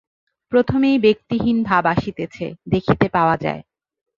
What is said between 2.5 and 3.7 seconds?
দেখিতে পাওয়া যায়।